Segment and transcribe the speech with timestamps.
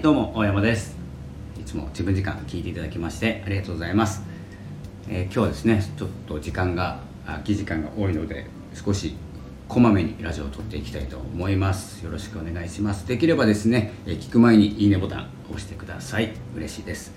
[0.00, 0.96] はいどうも大山です。
[1.60, 4.22] いつも自分時間聞いていただきましてありがとうございます、
[5.10, 9.14] えー、今日はですねちょっと時間が空き時間が多いので少し
[9.68, 12.02] こまめにラジオを撮っていきたいと思います。
[12.02, 13.06] よろしくお願いします。
[13.06, 16.32] できればですね、えー、聞く前にいいねボタン押してください。
[16.56, 17.12] 嬉しいです、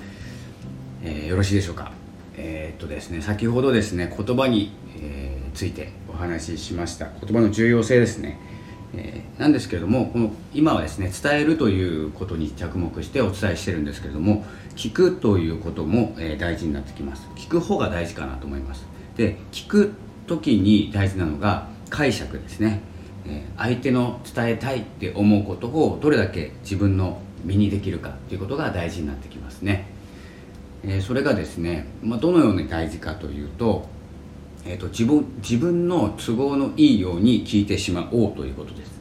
[1.04, 1.93] えー、よろしいでしょうか。
[2.36, 7.07] えー、っとですね先ほどですね言葉に、えついてお話ししました。
[7.21, 8.40] 言葉の重要性ですね。
[8.95, 17.27] え、なんですけれどもこの今はですね伝えるということに着目してお伝えしてるんですけれども聞くということも、え、大事になってきます。
[17.35, 18.85] 聞く方が大事かなと思います。
[19.16, 19.93] で聞く
[20.25, 22.81] 時に大事なのが解釈ですね、
[23.27, 29.85] え、相手の伝えたいって思うことをどれだけ自分の身にできるかということが大事になってきますね、
[30.83, 33.88] えそれがですね、まあ、どのように大事かというと
[34.66, 38.91] えーと、自分自分の都合のいいように聞いてしまおうということです。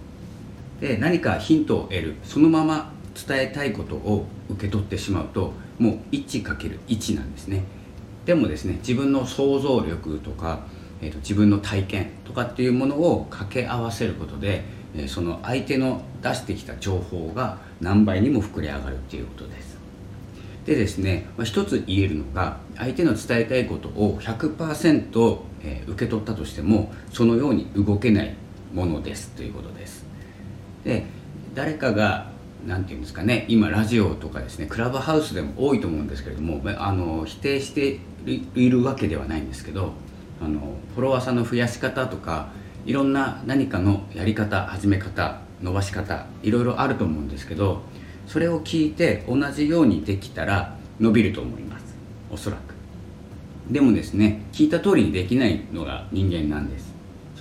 [0.80, 7.64] で何かヒントを得るそのまま伝えたいことを受け取ってしまうともう 1×1 なんですね。
[8.24, 10.66] でもですね自分の想像力とか、
[11.00, 14.64] えーと、自分の体験とかっていうものを掛け合わせることで、
[14.96, 19.71] え、その相手の出してきた情報が何倍にも膨れ上がるっていうことです。
[20.66, 28.34] でですね、まあ、一つ言えるのが相手の伝えたいことを100%、えー、受け取ったとしてもそのように動けない
[28.72, 30.06] ものですということです。
[30.84, 31.04] で
[31.54, 32.30] 誰かが
[32.66, 39.92] 何て言うんですかね今ラジオとかですねクラブハウスでも多いと思うんですけれどもあの否定しているわけではないんですけど
[40.40, 40.60] あの
[40.94, 42.48] フォロワーさんの増やし方とか
[42.84, 47.82] いろんな何かのやり方始め方伸ばし方いろいろあると思うんですけど
[48.26, 51.94] それを聞いて同じようにできたら伸びると思います。
[52.30, 52.72] おそらく。
[53.72, 56.92] でもですね聞いた通りにできないのが人間なんです。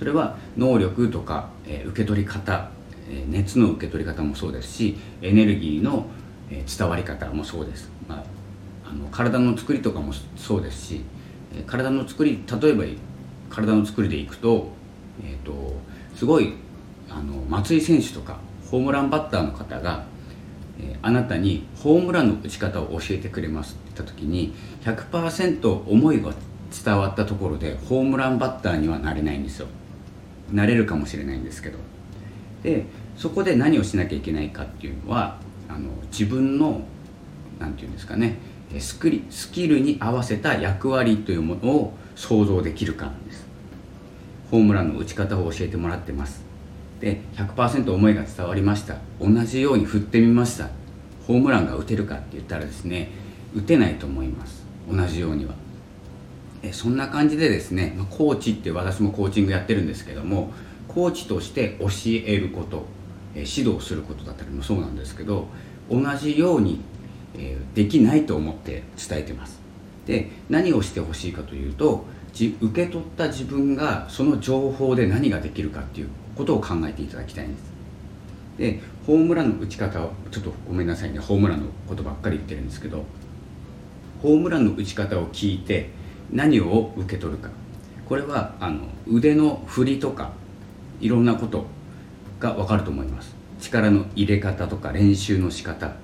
[0.02, 2.70] それは能力とか、えー、受け取り方、
[3.08, 6.06] えー、熱の受け取り方もそうですしエネルギーの、
[6.50, 11.04] えー、伝わり方もそうです、まあ、あの体の作りとかもそうですし、
[11.54, 12.84] えー、体の作り例えば
[13.48, 14.72] 体の作りでいくと,、
[15.24, 15.76] えーと、と
[16.16, 16.54] すごい
[17.08, 18.38] あの松井選手とか
[18.72, 20.04] ホームランバッターの方が
[20.82, 26.32] えあなたにホームランの打ち方を教えてくれますって言った時に100%思いが
[26.84, 29.68] 伝わったところでホームランバッターにはなれないんですよ。
[30.50, 31.78] なれるかもしれないんですけど。
[32.62, 35.38] でそこで何をしなきゃいけないかっていうのは
[35.68, 36.82] あの自分の
[37.58, 38.38] 何て言うんですかね
[38.78, 43.46] スクリスキルに合わせた役割というものを想像できるかなんです。
[44.50, 46.51] ホームランの打ち方を教えてもらってます。
[47.02, 48.96] で100%思いが伝わりました。
[49.20, 50.70] 同じように振ってみました。
[51.26, 53.10] ホームランが打てるかって言ったらですね
[53.54, 54.64] 打てないと思います。
[54.88, 55.54] 同じようには。
[56.62, 60.52] えそんな感じでですね、まコーチって私もコーチングやってるんですけども
[60.86, 61.88] コーチとして教
[62.24, 62.86] えること
[63.34, 65.48] え指導することだったりもそうなんですけど
[65.90, 66.80] 同じように、
[67.36, 69.60] えできないと思って伝えてます。
[70.06, 77.72] で何をしてほしいかというと受け取った自分がその情報で何ができるかっていうことを考えていただきたいんです。
[78.58, 81.18] でホームランの打ち方をちょっとごめんなさいね。
[81.18, 83.04] ホームランのことばっかり言ってるんですけど
[84.22, 85.90] ホームランの打ち方を聞いて
[86.30, 87.50] 何を受け取るか。
[88.08, 90.32] これはあの腕の振りとか
[91.00, 91.64] いろんなこと
[92.38, 93.34] が分かると思います。
[93.60, 95.94] 力の入れ方とか練習の仕方。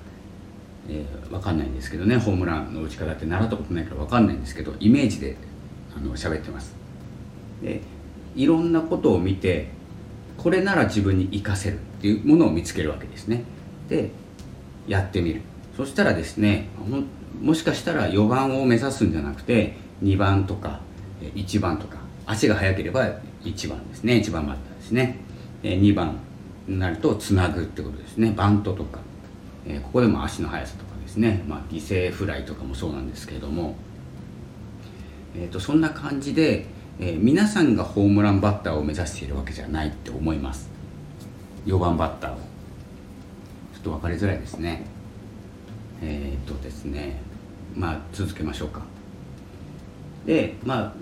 [0.91, 2.17] えー、分かんないんですけどね。
[2.17, 5.37] ホームランの打ち方って習ったことないから分かんないんですけどイメージで
[5.95, 6.73] あの喋ってます。
[7.61, 7.81] で
[8.35, 9.67] いろんなことを見て
[10.41, 13.43] これなら自分に活かせるっていうものを見つけるわけですね。
[13.89, 14.11] で
[14.87, 15.41] やってみる。
[15.75, 16.69] そしたらですね
[17.41, 20.79] もしかしたら4番を目指すんじゃなくて2番とか
[21.21, 24.13] 1番とか足が速ければ1番ですね。
[24.13, 25.17] 1番バッターですね。
[25.63, 26.17] 2番
[26.67, 28.31] になるとつなぐってことですね。
[28.35, 28.99] バントとか。
[29.83, 33.75] ここでも足の速さとかですね、まあ、犠牲フライとかもそうなんですけれども、
[35.35, 36.65] えー、とそんな感じで
[37.01, 40.69] えー、皆さんがホームランバッターを目指しているわけじゃないって思います。
[41.65, 42.35] 4番バッターを。
[42.35, 42.41] ちょ
[43.79, 44.83] っと分かりづらいですね。
[46.01, 47.21] えー、っとですね。
[47.73, 48.81] まあ続けましょうか。
[50.25, 50.93] でまあ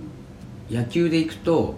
[0.70, 1.76] 野球でいくと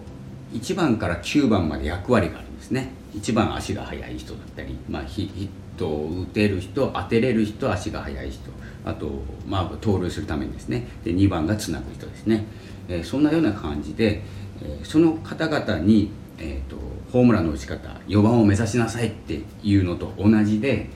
[0.52, 2.92] 1番から9番まで役割があるんですね。
[3.14, 8.40] 1番足が速い人だったり、まあ、ヒットを打てる人当てれる人足が速い人
[8.86, 9.10] あと、
[9.48, 10.88] まあ、盗塁するためにですね。
[11.04, 12.46] で2番がつなぐ人ですね。
[12.88, 14.22] えそんなような感じで、
[14.62, 16.78] えその方々に、えーと、
[17.12, 20.88] ホームランの打ち方4番を目指しなさいっていうのと同じで、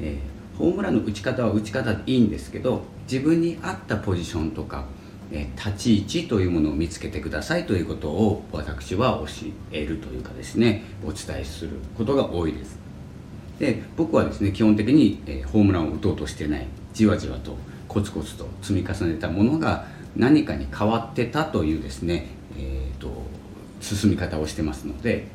[0.00, 4.84] えー、ホームランの打ち方は打ち方でいいんですけど自分に合ったポジションとか、
[5.32, 12.78] え、立ち位置というものを見つけてくださいということを私は教えるというかですねお伝えすることが多いです。
[13.58, 17.56] で僕はですね基本的に、え、ホームランを打とうとしてないじわじわと
[17.88, 19.86] コツコツと積み重ねたものが
[20.16, 23.08] 何かに変わってたというですね、えーと、
[23.80, 25.26] 進み方をしてますので、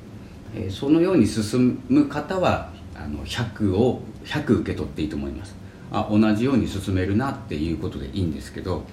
[0.55, 5.55] え、そのように進む方はあの100を100受け取っていいと思います。
[5.91, 8.85] あ同じように進めるなっていうことでいいんですけど、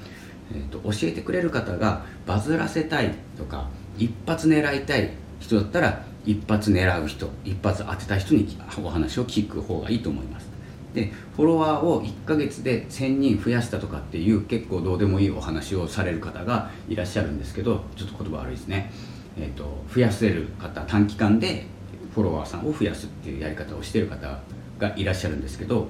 [0.53, 5.11] えーと、教えてくれる方がバズらせたいとか一発狙いたい
[5.41, 10.57] 人だったら一発狙う人一発当てた人にお話を聞く方がいいと思います。
[10.97, 18.91] でフォロワーを1ヶ月で1000人増やしたとかっていう結構どうでもいいお話をされる方がいらっしゃるんですけどちょっと言葉悪いですね、
[19.37, 21.67] えーと、増やせる方短期間で
[22.15, 24.41] フォロワーさんを増やすっていうやり方をしてる方
[24.79, 25.89] がいらっしゃるんですけど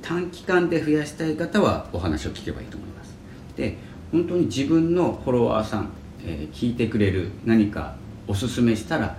[0.00, 3.15] 短期間で増やしたい方はお話を聞けばいいと思います。
[3.56, 3.76] で
[4.12, 5.90] 本当に自分のフォロワーさん、
[6.24, 7.96] えー、聞いてくれる何か
[8.28, 9.16] おすすめしたら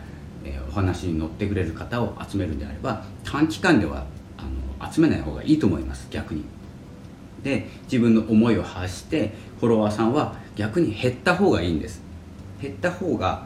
[0.48, 4.06] えお話に乗ってくれる方を集めるんであれば短期間では
[4.38, 4.44] あ
[4.84, 6.44] の集めない方がいいと思います逆に。
[7.44, 12.01] で自分の思いを発してフォロワーさんは逆に減った方がいいんです。
[12.62, 13.45] 減った方が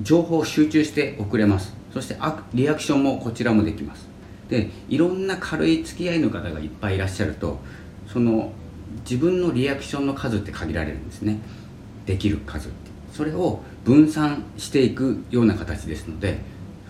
[0.00, 1.74] 情報を集中して送れます。
[1.92, 2.16] そして
[2.54, 4.08] リアクションもこちらもできます。
[4.48, 7.58] でいろんな軽い付き合いの方がいっぱいいらっしゃると
[8.06, 8.52] その
[9.08, 11.38] 自分のリアクションの数って限られるんですね。
[12.06, 12.88] できる数って。
[13.12, 16.38] それを分散していくような形ですので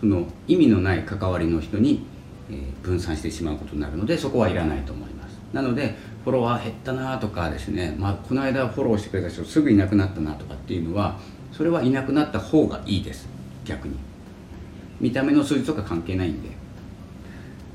[0.01, 2.05] その意味のない関わりの人に、
[2.51, 5.39] え分散してしまうことになるのでそこはいらないと思います。
[5.53, 11.19] なのでフォロワー減ったなとかですね、まあ、この間フォローしてくれた人すぐいなくなったなとかっていうのは
[11.53, 13.29] それはいなくなった方がいいです。
[13.65, 13.95] 逆に。
[15.01, 16.51] 見た目の数字とか関係ないんで。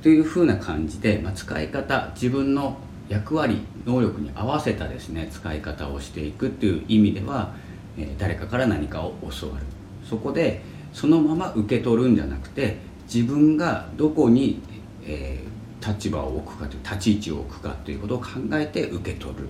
[0.01, 2.77] というふうな感じで、まあ、使い方自分の
[3.09, 7.53] 役割能力に合わせたですね使い方をしていくっていう意味では
[7.97, 9.65] え誰かから何かを教わる。
[10.07, 10.61] そこで
[10.91, 12.77] そのまま受け取るんじゃなくて
[13.11, 14.61] 自分がどこに、
[15.05, 19.47] えー、立場を置くかという立ち位置を置くかということを考えて受け取る。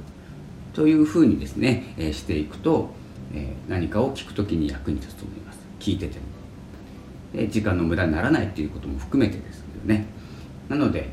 [0.73, 2.89] というふうにですね、えー、していくと、
[3.31, 5.59] え、何かを聞く時に役に立つと思います。
[5.79, 7.47] 聞いてても。
[7.49, 10.05] 時間の無駄にならないっていうことも含めてですけどね。
[10.69, 11.09] なので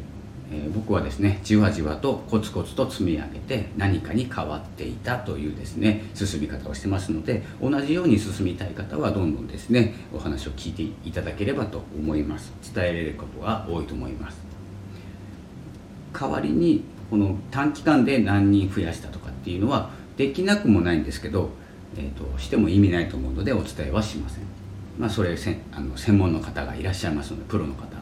[0.90, 12.52] えー、僕はですねじわじわとコツコツと積み上げて何かに変わっていたというですね進み方をしてますので同じように進みたい方はどんどんですねお話を聞いていただければと思います。
[12.74, 14.38] 伝えられることが多いと思います。
[16.12, 21.50] 代わりにこの短期間で何人増やしたとかっていうのはできなくもないんですけど、
[21.96, 24.44] えーと、しても意味ないと思うのでお伝えはしません。
[24.98, 27.99] まあそれせあの専門の方がいらっしゃいますのでプロの方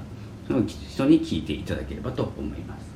[0.48, 2.88] その人に聞いていただければと思います。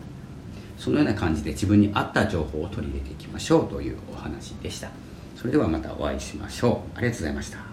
[0.79, 4.91] そのような感じで自分に合った情報を取り入れていきましょうというお話でした。
[5.37, 6.99] それではまたお会いしましょう。
[6.99, 7.72] ありがとうございました。